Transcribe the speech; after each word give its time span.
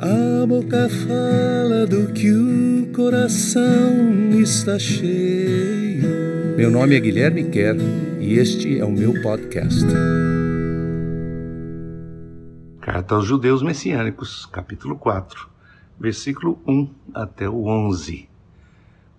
A 0.00 0.46
boca 0.46 0.88
fala 0.88 1.84
do 1.84 2.12
que 2.12 2.30
o 2.30 2.92
coração 2.92 4.30
está 4.40 4.78
cheio. 4.78 6.54
Meu 6.56 6.70
nome 6.70 6.94
é 6.94 7.00
Guilherme 7.00 7.50
Kerr 7.50 7.78
e 8.20 8.34
este 8.34 8.78
é 8.78 8.84
o 8.84 8.92
meu 8.92 9.20
podcast. 9.20 9.84
Carta 12.80 13.16
aos 13.16 13.24
Judeus 13.24 13.60
Messiânicos, 13.60 14.46
capítulo 14.46 14.94
4, 14.94 15.48
versículo 15.98 16.62
1 16.64 16.94
até 17.12 17.48
o 17.48 17.66
11. 17.66 18.28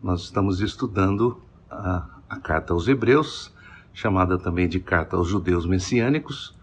Nós 0.02 0.22
estamos 0.22 0.62
estudando 0.62 1.42
a, 1.70 2.08
a 2.30 2.40
carta 2.40 2.72
aos 2.72 2.88
Hebreus, 2.88 3.54
chamada 3.94 4.38
também 4.38 4.70
de 4.70 4.80
Carta 4.80 5.18
aos 5.18 5.28
Judeus 5.28 5.66
Messiânicos, 5.66 6.58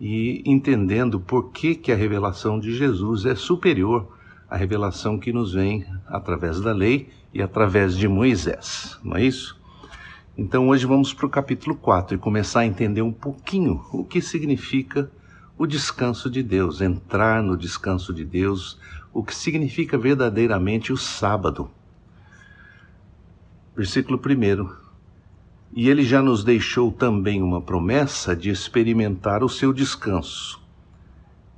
e 0.00 0.42
entendendo 0.46 1.20
por 1.20 1.50
que, 1.50 1.74
que 1.74 1.92
a 1.92 1.96
revelação 1.96 2.58
de 2.58 2.74
Jesus 2.74 3.26
é 3.26 3.34
superior 3.34 4.08
à 4.48 4.56
revelação 4.56 5.18
que 5.18 5.32
nos 5.32 5.52
vem 5.52 5.84
através 6.06 6.60
da 6.60 6.72
lei 6.72 7.10
e 7.34 7.42
através 7.42 7.96
de 7.96 8.08
Moisés, 8.08 8.98
não 9.04 9.16
é 9.16 9.24
isso? 9.24 9.60
Então 10.36 10.68
hoje 10.68 10.86
vamos 10.86 11.12
para 11.12 11.26
o 11.26 11.30
capítulo 11.30 11.76
4 11.76 12.14
e 12.14 12.18
começar 12.18 12.60
a 12.60 12.66
entender 12.66 13.02
um 13.02 13.12
pouquinho 13.12 13.84
o 13.92 14.02
que 14.02 14.22
significa 14.22 15.10
o 15.58 15.66
descanso 15.66 16.30
de 16.30 16.42
Deus, 16.42 16.80
entrar 16.80 17.42
no 17.42 17.54
descanso 17.54 18.14
de 18.14 18.24
Deus, 18.24 18.78
o 19.12 19.22
que 19.22 19.34
significa 19.34 19.98
verdadeiramente 19.98 20.90
o 20.90 20.96
sábado. 20.96 21.70
Versículo 23.76 24.18
1. 24.18 24.89
E 25.72 25.88
ele 25.88 26.02
já 26.02 26.20
nos 26.20 26.42
deixou 26.42 26.90
também 26.90 27.42
uma 27.42 27.60
promessa 27.60 28.34
de 28.34 28.50
experimentar 28.50 29.44
o 29.44 29.48
seu 29.48 29.72
descanso. 29.72 30.60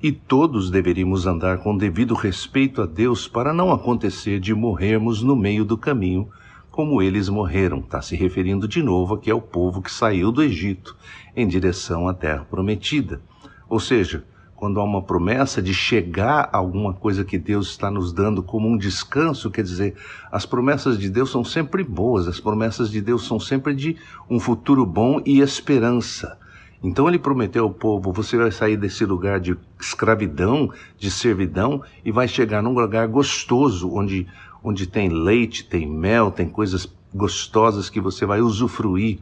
E 0.02 0.12
todos 0.12 0.70
deveríamos 0.70 1.26
andar 1.26 1.58
com 1.58 1.76
devido 1.76 2.12
respeito 2.12 2.82
a 2.82 2.86
Deus 2.86 3.26
para 3.26 3.54
não 3.54 3.72
acontecer 3.72 4.38
de 4.38 4.52
morrermos 4.52 5.22
no 5.22 5.34
meio 5.34 5.64
do 5.64 5.78
caminho, 5.78 6.28
como 6.70 7.00
eles 7.00 7.28
morreram. 7.28 7.78
Está 7.78 8.02
se 8.02 8.16
referindo 8.16 8.66
de 8.66 8.82
novo 8.82 9.14
aqui 9.14 9.30
ao 9.30 9.40
povo 9.40 9.80
que 9.80 9.90
saiu 9.90 10.30
do 10.30 10.42
Egito 10.42 10.96
em 11.34 11.46
direção 11.46 12.08
à 12.08 12.12
terra 12.12 12.44
prometida. 12.44 13.20
Ou 13.68 13.80
seja, 13.80 14.24
quando 14.62 14.78
há 14.78 14.84
uma 14.84 15.02
promessa 15.02 15.60
de 15.60 15.74
chegar 15.74 16.48
a 16.52 16.56
alguma 16.56 16.94
coisa 16.94 17.24
que 17.24 17.36
Deus 17.36 17.70
está 17.70 17.90
nos 17.90 18.12
dando 18.12 18.44
como 18.44 18.68
um 18.68 18.78
descanso, 18.78 19.50
quer 19.50 19.64
dizer, 19.64 19.96
as 20.30 20.46
promessas 20.46 20.96
de 21.00 21.10
Deus 21.10 21.32
são 21.32 21.44
sempre 21.44 21.82
boas, 21.82 22.28
as 22.28 22.38
promessas 22.38 22.88
de 22.88 23.00
Deus 23.00 23.26
são 23.26 23.40
sempre 23.40 23.74
de 23.74 23.96
um 24.30 24.38
futuro 24.38 24.86
bom 24.86 25.20
e 25.26 25.40
esperança. 25.40 26.38
Então 26.80 27.08
ele 27.08 27.18
prometeu 27.18 27.64
ao 27.64 27.70
povo: 27.70 28.12
você 28.12 28.36
vai 28.36 28.52
sair 28.52 28.76
desse 28.76 29.04
lugar 29.04 29.40
de 29.40 29.56
escravidão, 29.80 30.70
de 30.96 31.10
servidão, 31.10 31.82
e 32.04 32.12
vai 32.12 32.28
chegar 32.28 32.62
num 32.62 32.72
lugar 32.72 33.08
gostoso, 33.08 33.92
onde, 33.92 34.28
onde 34.62 34.86
tem 34.86 35.08
leite, 35.08 35.64
tem 35.64 35.88
mel, 35.88 36.30
tem 36.30 36.48
coisas 36.48 36.86
gostosas 37.12 37.90
que 37.90 38.00
você 38.00 38.24
vai 38.24 38.40
usufruir. 38.40 39.18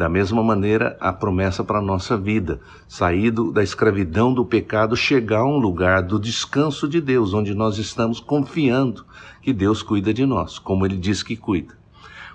Da 0.00 0.08
mesma 0.08 0.42
maneira, 0.42 0.96
a 0.98 1.12
promessa 1.12 1.62
para 1.62 1.78
a 1.78 1.82
nossa 1.82 2.16
vida, 2.16 2.58
sair 2.88 3.30
da 3.30 3.62
escravidão 3.62 4.32
do 4.32 4.46
pecado, 4.46 4.96
chegar 4.96 5.40
a 5.40 5.46
um 5.46 5.58
lugar 5.58 6.00
do 6.00 6.18
descanso 6.18 6.88
de 6.88 7.02
Deus, 7.02 7.34
onde 7.34 7.54
nós 7.54 7.76
estamos 7.76 8.18
confiando 8.18 9.04
que 9.42 9.52
Deus 9.52 9.82
cuida 9.82 10.14
de 10.14 10.24
nós, 10.24 10.58
como 10.58 10.86
Ele 10.86 10.96
diz 10.96 11.22
que 11.22 11.36
cuida. 11.36 11.74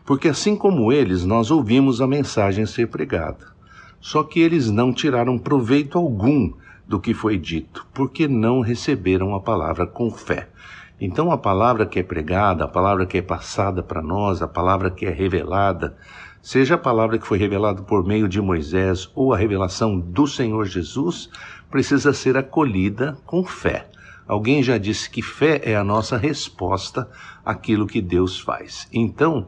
Porque 0.06 0.28
assim 0.28 0.56
como 0.56 0.94
eles, 0.94 1.26
nós 1.26 1.50
ouvimos 1.50 2.02
a 2.02 2.06
mensagem 2.06 2.68
ser 2.68 2.88
pregada. 2.88 3.48
Só 4.00 4.22
que 4.22 4.40
eles 4.40 4.70
não 4.70 4.94
tiraram 4.94 5.36
proveito 5.36 5.98
algum 5.98 6.54
do 6.88 7.00
que 7.00 7.16
foi 7.16 7.36
dito, 7.36 7.84
porque 7.96 8.28
não 8.28 8.62
receberam 8.62 9.34
a 9.34 9.40
palavra 9.40 9.88
com 9.88 10.12
fé. 10.12 10.50
Então, 11.02 11.32
a 11.32 11.38
palavra 11.38 11.86
que 11.86 12.00
é 12.00 12.04
pregada, 12.04 12.64
a 12.64 12.68
palavra 12.68 13.08
que 13.08 13.18
é 13.18 13.22
passada 13.24 13.82
para 13.82 14.04
nós, 14.04 14.42
a 14.44 14.48
palavra 14.48 14.92
que 14.92 15.06
é 15.06 15.10
revelada, 15.10 15.98
seja 16.46 16.76
a 16.76 16.78
palavra 16.78 17.18
que 17.18 17.26
foi 17.26 17.40
revelada 17.40 17.82
por 17.82 18.06
meio 18.06 18.30
de 18.30 18.40
Moisés 18.40 19.10
ou 19.16 19.34
a 19.34 19.38
revelação 19.38 20.00
do 20.00 20.28
Senhor 20.28 20.64
Jesus, 20.66 21.28
precisa 21.72 22.14
ser 22.14 22.38
acolhida 22.38 23.18
com 23.26 23.44
fé. 23.44 23.90
Alguém 24.28 24.62
já 24.62 24.78
disse 24.78 25.10
que 25.10 25.24
fé 25.24 25.60
é 25.64 25.76
a 25.76 25.84
nossa 25.84 26.18
resposta 26.18 27.10
àquilo 27.44 27.88
que 27.88 28.00
Deus 28.00 28.40
faz. 28.40 28.88
Então, 28.94 29.48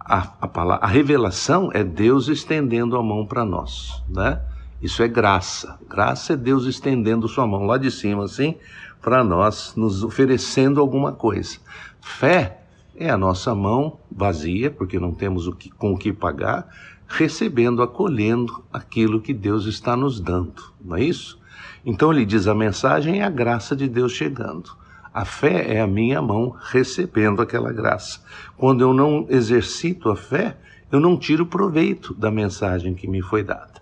a, 0.00 0.32
a, 0.40 0.48
palavra, 0.48 0.86
a 0.86 0.88
revelação 0.88 1.68
é 1.74 1.84
Deus 1.84 2.28
estendendo 2.28 2.96
a 2.96 3.02
mão 3.02 3.26
para 3.26 3.44
nós, 3.44 4.02
né? 4.08 4.40
Isso 4.80 5.02
é 5.02 5.08
graça. 5.08 5.78
Graça 5.86 6.32
é 6.32 6.36
Deus 6.36 6.64
estendendo 6.64 7.28
sua 7.28 7.46
mão 7.46 7.66
lá 7.66 7.76
de 7.76 7.90
cima, 7.90 8.24
assim, 8.24 8.56
para 9.02 9.22
nós, 9.22 9.74
nos 9.76 10.02
oferecendo 10.02 10.80
alguma 10.80 11.12
coisa. 11.12 11.58
Fé 12.00 12.63
é 12.96 13.10
a 13.10 13.18
nossa 13.18 13.54
mão 13.54 13.98
vazia, 14.10 14.70
porque 14.70 14.98
não 14.98 15.12
temos 15.12 15.46
o 15.46 15.52
que, 15.52 15.70
com 15.70 15.92
o 15.92 15.98
que 15.98 16.12
pagar, 16.12 16.68
recebendo, 17.06 17.82
acolhendo 17.82 18.64
aquilo 18.72 19.20
que 19.20 19.34
Deus 19.34 19.66
está 19.66 19.96
nos 19.96 20.20
dando, 20.20 20.62
não 20.80 20.96
é 20.96 21.04
isso? 21.04 21.38
Então 21.84 22.12
ele 22.12 22.24
diz: 22.24 22.46
a 22.46 22.54
mensagem 22.54 23.20
é 23.20 23.24
a 23.24 23.30
graça 23.30 23.76
de 23.76 23.88
Deus 23.88 24.12
chegando. 24.12 24.70
A 25.12 25.24
fé 25.24 25.74
é 25.74 25.80
a 25.80 25.86
minha 25.86 26.20
mão 26.20 26.56
recebendo 26.72 27.40
aquela 27.40 27.72
graça. 27.72 28.20
Quando 28.56 28.80
eu 28.80 28.92
não 28.92 29.26
exercito 29.28 30.10
a 30.10 30.16
fé, 30.16 30.56
eu 30.90 30.98
não 30.98 31.16
tiro 31.16 31.46
proveito 31.46 32.12
da 32.14 32.30
mensagem 32.30 32.94
que 32.94 33.06
me 33.06 33.22
foi 33.22 33.44
dada. 33.44 33.74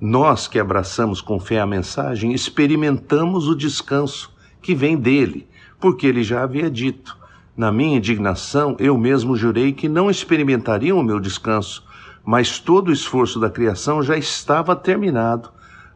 Nós 0.00 0.46
que 0.46 0.58
abraçamos 0.58 1.20
com 1.20 1.40
fé 1.40 1.58
a 1.60 1.66
mensagem, 1.66 2.32
experimentamos 2.32 3.48
o 3.48 3.54
descanso 3.56 4.32
que 4.60 4.74
vem 4.74 4.96
dele, 4.96 5.48
porque 5.80 6.06
ele 6.06 6.22
já 6.22 6.42
havia 6.42 6.70
dito: 6.70 7.16
na 7.56 7.70
minha 7.70 7.98
indignação, 7.98 8.76
eu 8.78 8.98
mesmo 8.98 9.36
jurei 9.36 9.72
que 9.72 9.88
não 9.88 10.10
experimentariam 10.10 10.98
o 10.98 11.04
meu 11.04 11.20
descanso, 11.20 11.84
mas 12.24 12.58
todo 12.58 12.88
o 12.88 12.92
esforço 12.92 13.38
da 13.38 13.50
criação 13.50 14.02
já 14.02 14.16
estava 14.16 14.74
terminado 14.74 15.50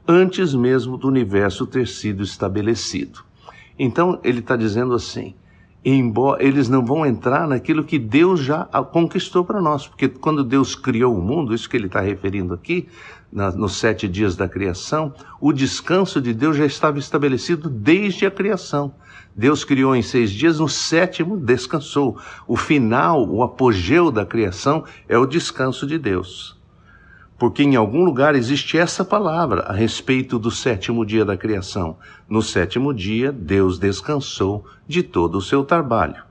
antes 0.06 0.54
mesmo 0.54 0.96
do 0.96 1.08
universo 1.08 1.66
ter 1.66 1.88
sido 1.88 2.22
estabelecido. 2.22 3.20
Então 3.78 4.20
ele 4.22 4.38
está 4.38 4.56
dizendo 4.56 4.94
assim: 4.94 5.34
embora 5.84 6.44
eles 6.44 6.68
não 6.68 6.84
vão 6.84 7.06
entrar 7.06 7.46
naquilo 7.46 7.84
que 7.84 7.98
Deus 7.98 8.40
já 8.40 8.64
conquistou 8.64 9.44
para 9.44 9.60
nós, 9.60 9.86
porque 9.86 10.08
quando 10.08 10.42
Deus 10.42 10.74
criou 10.74 11.16
o 11.16 11.22
mundo, 11.22 11.54
isso 11.54 11.68
que 11.68 11.76
ele 11.76 11.86
está 11.86 12.00
referindo 12.00 12.54
aqui, 12.54 12.88
na, 13.32 13.50
nos 13.50 13.76
sete 13.76 14.08
dias 14.08 14.36
da 14.36 14.48
criação, 14.48 15.12
o 15.40 15.52
descanso 15.52 16.20
de 16.20 16.32
Deus 16.32 16.56
já 16.56 16.66
estava 16.66 16.98
estabelecido 16.98 17.68
desde 17.68 18.26
a 18.26 18.30
criação. 18.30 18.92
Deus 19.36 19.64
criou 19.64 19.94
em 19.94 20.02
seis 20.02 20.30
dias, 20.30 20.58
no 20.58 20.68
sétimo 20.68 21.36
descansou. 21.36 22.18
O 22.46 22.56
final, 22.56 23.28
o 23.28 23.42
apogeu 23.42 24.10
da 24.10 24.26
criação 24.26 24.84
é 25.08 25.16
o 25.16 25.26
descanso 25.26 25.86
de 25.86 25.96
Deus. 25.96 26.57
Porque 27.38 27.62
em 27.62 27.76
algum 27.76 28.04
lugar 28.04 28.34
existe 28.34 28.76
essa 28.76 29.04
palavra 29.04 29.62
a 29.62 29.72
respeito 29.72 30.38
do 30.38 30.50
sétimo 30.50 31.06
dia 31.06 31.24
da 31.24 31.36
criação. 31.36 31.96
No 32.28 32.42
sétimo 32.42 32.92
dia, 32.92 33.30
Deus 33.30 33.78
descansou 33.78 34.66
de 34.88 35.04
todo 35.04 35.38
o 35.38 35.42
seu 35.42 35.62
trabalho. 35.62 36.22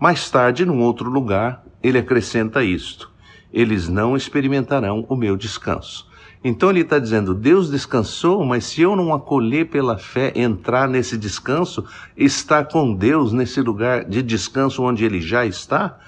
Mais 0.00 0.30
tarde, 0.30 0.64
num 0.64 0.80
outro 0.80 1.10
lugar, 1.10 1.62
ele 1.82 1.98
acrescenta 1.98 2.64
isto: 2.64 3.10
Eles 3.52 3.86
não 3.88 4.16
experimentarão 4.16 5.04
o 5.08 5.14
meu 5.14 5.36
descanso. 5.36 6.08
Então 6.42 6.70
ele 6.70 6.80
está 6.80 6.98
dizendo: 6.98 7.34
Deus 7.34 7.70
descansou, 7.70 8.44
mas 8.44 8.64
se 8.64 8.80
eu 8.80 8.94
não 8.94 9.12
acolher 9.12 9.68
pela 9.68 9.98
fé, 9.98 10.32
entrar 10.34 10.88
nesse 10.88 11.16
descanso, 11.16 11.84
estar 12.16 12.66
com 12.66 12.94
Deus 12.94 13.32
nesse 13.32 13.60
lugar 13.60 14.04
de 14.04 14.22
descanso 14.22 14.82
onde 14.82 15.04
ele 15.04 15.20
já 15.20 15.44
está, 15.44 15.98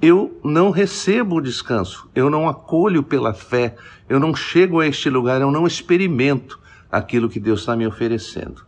eu 0.00 0.38
não 0.44 0.70
recebo 0.70 1.36
o 1.36 1.40
descanso, 1.40 2.08
eu 2.14 2.30
não 2.30 2.48
acolho 2.48 3.02
pela 3.02 3.34
fé, 3.34 3.74
eu 4.08 4.20
não 4.20 4.34
chego 4.34 4.80
a 4.80 4.86
este 4.86 5.10
lugar, 5.10 5.40
eu 5.40 5.50
não 5.50 5.66
experimento 5.66 6.58
aquilo 6.90 7.28
que 7.28 7.40
Deus 7.40 7.60
está 7.60 7.76
me 7.76 7.86
oferecendo. 7.86 8.64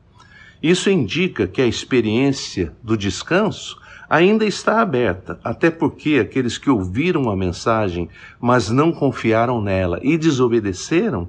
Isso 0.62 0.90
indica 0.90 1.46
que 1.46 1.62
a 1.62 1.66
experiência 1.66 2.72
do 2.82 2.96
descanso 2.96 3.80
ainda 4.08 4.44
está 4.44 4.80
aberta, 4.80 5.38
até 5.44 5.70
porque 5.70 6.18
aqueles 6.18 6.58
que 6.58 6.68
ouviram 6.68 7.30
a 7.30 7.36
mensagem, 7.36 8.08
mas 8.40 8.68
não 8.68 8.90
confiaram 8.90 9.62
nela 9.62 10.00
e 10.02 10.18
desobedeceram, 10.18 11.28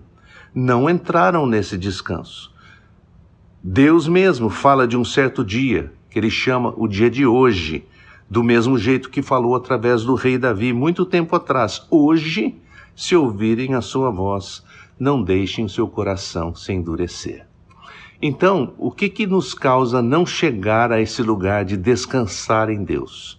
não 0.53 0.89
entraram 0.89 1.45
nesse 1.45 1.77
descanso. 1.77 2.51
Deus 3.63 4.07
mesmo 4.07 4.49
fala 4.49 4.87
de 4.87 4.97
um 4.97 5.05
certo 5.05 5.45
dia, 5.45 5.93
que 6.09 6.17
ele 6.17 6.31
chama 6.31 6.73
o 6.75 6.87
dia 6.87 7.09
de 7.09 7.25
hoje, 7.25 7.85
do 8.31 8.41
mesmo 8.41 8.77
jeito 8.77 9.09
que 9.09 9.21
falou 9.21 9.57
através 9.57 10.03
do 10.03 10.15
rei 10.15 10.37
Davi 10.37 10.71
muito 10.71 11.05
tempo 11.05 11.35
atrás. 11.35 11.85
Hoje, 11.91 12.55
se 12.95 13.13
ouvirem 13.13 13.75
a 13.75 13.81
sua 13.81 14.09
voz, 14.09 14.63
não 14.97 15.21
deixem 15.21 15.67
seu 15.67 15.85
coração 15.85 16.55
se 16.55 16.71
endurecer. 16.71 17.45
Então, 18.21 18.73
o 18.77 18.89
que, 18.89 19.09
que 19.09 19.27
nos 19.27 19.53
causa 19.53 20.01
não 20.01 20.25
chegar 20.25 20.93
a 20.93 21.01
esse 21.01 21.21
lugar 21.21 21.65
de 21.65 21.75
descansar 21.75 22.69
em 22.69 22.85
Deus? 22.85 23.37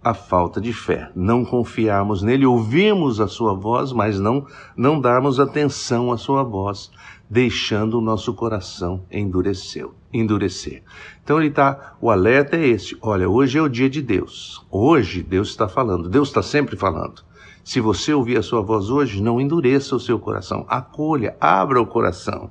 A 0.00 0.14
falta 0.14 0.60
de 0.60 0.72
fé, 0.72 1.10
não 1.12 1.44
confiarmos 1.44 2.22
nele, 2.22 2.46
ouvimos 2.46 3.20
a 3.20 3.26
sua 3.26 3.52
voz, 3.52 3.92
mas 3.92 4.20
não, 4.20 4.46
não 4.76 5.00
darmos 5.00 5.40
atenção 5.40 6.12
à 6.12 6.16
sua 6.16 6.44
voz, 6.44 6.92
deixando 7.30 7.98
o 7.98 8.00
nosso 8.00 8.34
coração 8.34 9.04
endureceu, 9.08 9.94
endurecer. 10.12 10.82
Então 11.22 11.38
ele 11.38 11.48
está, 11.48 11.94
o 12.00 12.10
alerta 12.10 12.56
é 12.56 12.66
este: 12.66 12.98
olha, 13.00 13.28
hoje 13.28 13.56
é 13.56 13.62
o 13.62 13.68
dia 13.68 13.88
de 13.88 14.02
Deus. 14.02 14.66
Hoje 14.68 15.22
Deus 15.22 15.48
está 15.48 15.68
falando, 15.68 16.08
Deus 16.08 16.28
está 16.28 16.42
sempre 16.42 16.76
falando. 16.76 17.22
Se 17.62 17.80
você 17.80 18.12
ouvir 18.12 18.36
a 18.36 18.42
sua 18.42 18.60
voz 18.62 18.90
hoje, 18.90 19.22
não 19.22 19.40
endureça 19.40 19.94
o 19.94 20.00
seu 20.00 20.18
coração, 20.18 20.66
acolha, 20.68 21.36
abra 21.40 21.80
o 21.80 21.86
coração. 21.86 22.50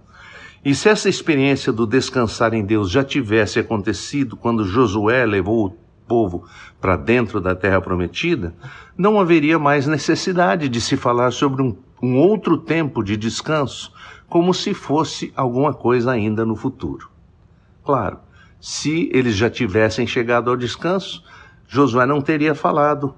E 0.63 0.73
se 0.73 0.87
essa 0.87 1.09
experiência 1.09 1.73
do 1.73 1.85
descansar 1.85 2.53
em 2.53 2.63
Deus 2.63 2.89
já 2.89 3.03
tivesse 3.03 3.59
acontecido 3.59 4.37
quando 4.37 4.65
Josué 4.65 5.25
levou 5.25 5.65
o 5.67 5.77
povo 6.07 6.45
para 6.79 6.95
dentro 6.95 7.39
da 7.39 7.55
terra 7.55 7.81
prometida, 7.81 8.53
não 8.97 9.19
haveria 9.19 9.57
mais 9.59 9.87
necessidade 9.87 10.67
de 10.67 10.81
se 10.81 10.97
falar 10.97 11.31
sobre 11.31 11.61
um, 11.61 11.77
um 12.01 12.17
outro 12.17 12.57
tempo 12.57 13.03
de 13.03 13.15
descanso, 13.15 13.91
como 14.29 14.53
se 14.53 14.73
fosse 14.73 15.33
alguma 15.35 15.73
coisa 15.73 16.11
ainda 16.11 16.45
no 16.45 16.55
futuro. 16.55 17.09
Claro, 17.83 18.19
se 18.59 19.09
eles 19.11 19.35
já 19.35 19.49
tivessem 19.49 20.05
chegado 20.05 20.49
ao 20.49 20.55
descanso, 20.55 21.23
Josué 21.67 22.05
não 22.05 22.21
teria 22.21 22.53
falado 22.53 23.15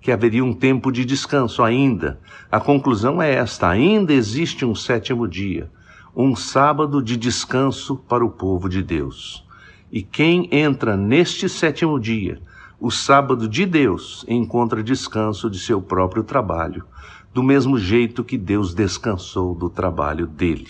que 0.00 0.12
haveria 0.12 0.44
um 0.44 0.52
tempo 0.54 0.90
de 0.90 1.04
descanso 1.04 1.62
ainda. 1.62 2.20
A 2.50 2.60
conclusão 2.60 3.20
é 3.20 3.34
esta: 3.34 3.68
ainda 3.68 4.12
existe 4.12 4.64
um 4.64 4.74
sétimo 4.74 5.26
dia, 5.26 5.70
um 6.14 6.34
sábado 6.34 7.02
de 7.02 7.16
descanso 7.16 7.96
para 7.96 8.24
o 8.24 8.30
povo 8.30 8.68
de 8.68 8.82
Deus. 8.82 9.46
E 9.92 10.02
quem 10.02 10.48
entra 10.52 10.96
neste 10.96 11.48
sétimo 11.48 11.98
dia, 11.98 12.40
o 12.78 12.90
sábado 12.90 13.48
de 13.48 13.66
Deus, 13.66 14.24
encontra 14.28 14.82
descanso 14.82 15.50
de 15.50 15.58
seu 15.58 15.82
próprio 15.82 16.22
trabalho, 16.22 16.84
do 17.32 17.42
mesmo 17.42 17.78
jeito 17.78 18.24
que 18.24 18.36
Deus 18.36 18.74
descansou 18.74 19.54
do 19.54 19.70
trabalho 19.70 20.26
dele. 20.26 20.68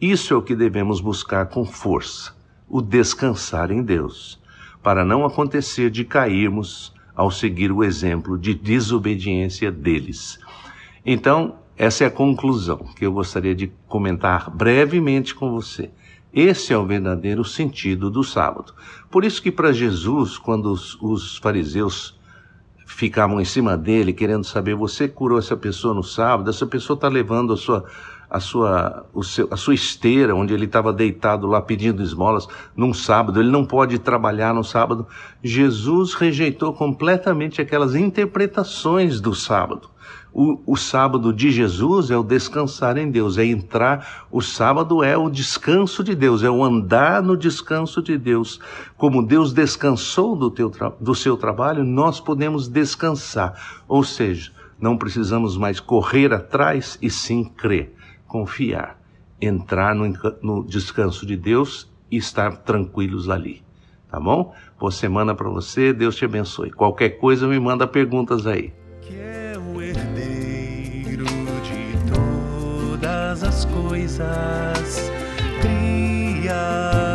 Isso 0.00 0.32
é 0.32 0.36
o 0.36 0.42
que 0.42 0.54
devemos 0.54 1.00
buscar 1.00 1.46
com 1.46 1.64
força, 1.64 2.34
o 2.68 2.80
descansar 2.80 3.70
em 3.70 3.82
Deus, 3.82 4.40
para 4.82 5.04
não 5.04 5.24
acontecer 5.24 5.90
de 5.90 6.04
cairmos 6.04 6.94
ao 7.14 7.30
seguir 7.30 7.72
o 7.72 7.82
exemplo 7.82 8.38
de 8.38 8.54
desobediência 8.54 9.72
deles. 9.72 10.38
Então, 11.04 11.56
essa 11.78 12.04
é 12.04 12.06
a 12.06 12.10
conclusão 12.10 12.88
que 12.96 13.04
eu 13.04 13.12
gostaria 13.12 13.54
de 13.54 13.70
comentar 13.86 14.50
brevemente 14.50 15.34
com 15.34 15.50
você. 15.50 15.90
Esse 16.32 16.72
é 16.72 16.76
o 16.76 16.86
verdadeiro 16.86 17.44
sentido 17.44 18.10
do 18.10 18.22
sábado. 18.22 18.74
Por 19.10 19.24
isso 19.24 19.42
que 19.42 19.50
para 19.50 19.72
Jesus, 19.72 20.36
quando 20.36 20.70
os, 20.70 21.00
os, 21.00 21.38
fariseus 21.38 22.15
ficavam 22.86 23.40
em 23.40 23.44
cima 23.44 23.76
dele, 23.76 24.12
querendo 24.12 24.44
saber, 24.44 24.74
você 24.74 25.08
curou 25.08 25.38
essa 25.38 25.56
pessoa 25.56 25.92
no 25.92 26.04
sábado, 26.04 26.48
essa 26.48 26.64
pessoa 26.64 26.94
está 26.94 27.08
levando 27.08 27.52
a 27.52 27.56
sua, 27.56 27.84
a 28.30 28.38
sua, 28.38 29.04
o 29.12 29.24
seu, 29.24 29.48
a 29.50 29.56
sua 29.56 29.74
esteira, 29.74 30.34
onde 30.34 30.54
ele 30.54 30.66
estava 30.66 30.92
deitado 30.92 31.48
lá 31.48 31.60
pedindo 31.60 32.02
esmolas 32.02 32.46
num 32.76 32.94
sábado, 32.94 33.40
ele 33.40 33.50
não 33.50 33.64
pode 33.64 33.98
trabalhar 33.98 34.54
no 34.54 34.62
sábado. 34.62 35.06
Jesus 35.42 36.14
rejeitou 36.14 36.72
completamente 36.72 37.60
aquelas 37.60 37.96
interpretações 37.96 39.20
do 39.20 39.34
sábado. 39.34 39.90
O, 40.32 40.60
o, 40.66 40.76
sábado 40.76 41.32
de 41.32 41.50
Jesus 41.50 42.10
é 42.10 42.16
o 42.16 42.22
descansar 42.22 42.98
em 42.98 43.10
Deus, 43.10 43.38
é 43.38 43.44
entrar. 43.44 44.26
O 44.30 44.42
sábado 44.42 45.02
é 45.02 45.16
o 45.16 45.30
descanso 45.30 46.04
de 46.04 46.14
Deus, 46.14 46.42
é 46.42 46.50
o 46.50 46.62
andar 46.62 47.22
no 47.22 47.36
descanso 47.36 48.02
de 48.02 48.18
Deus. 48.18 48.60
Como 48.96 49.26
Deus 49.26 49.52
descansou 49.52 50.36
do, 50.36 50.50
teu, 50.50 50.70
do 51.00 51.14
seu 51.14 51.36
trabalho, 51.36 51.84
nós 51.84 52.20
podemos 52.20 52.68
descansar. 52.68 53.82
Ou 53.88 54.04
seja, 54.04 54.52
não 54.78 54.98
precisamos 54.98 55.56
mais 55.56 55.80
correr 55.80 56.32
atrás 56.34 56.98
e 57.00 57.08
sim 57.08 57.44
crer 57.44 57.96
confiar, 58.26 59.00
entrar 59.40 59.94
no, 59.94 60.12
no 60.42 60.64
descanso 60.64 61.24
de 61.24 61.36
Deus 61.36 61.90
e 62.10 62.16
estar 62.16 62.58
tranquilos 62.58 63.30
ali. 63.30 63.62
Tá 64.10 64.20
bom? 64.20 64.54
Boa 64.78 64.92
semana 64.92 65.34
para 65.34 65.48
você, 65.48 65.92
Deus 65.92 66.16
te 66.16 66.24
abençoe. 66.24 66.70
Qualquer 66.70 67.10
coisa 67.18 67.46
me 67.46 67.58
manda 67.58 67.86
perguntas 67.86 68.46
aí. 68.46 68.72
coisas 73.82 75.12
criadas. 75.60 77.05